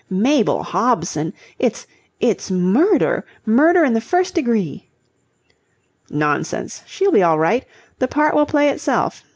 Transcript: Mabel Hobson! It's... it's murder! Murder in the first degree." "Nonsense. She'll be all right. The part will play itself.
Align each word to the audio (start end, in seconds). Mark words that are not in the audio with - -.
Mabel 0.09 0.63
Hobson! 0.63 1.31
It's... 1.59 1.85
it's 2.19 2.49
murder! 2.49 3.23
Murder 3.45 3.83
in 3.83 3.93
the 3.93 4.01
first 4.01 4.33
degree." 4.33 4.89
"Nonsense. 6.09 6.81
She'll 6.87 7.11
be 7.11 7.21
all 7.21 7.37
right. 7.37 7.63
The 7.99 8.07
part 8.07 8.33
will 8.33 8.47
play 8.47 8.69
itself. 8.69 9.23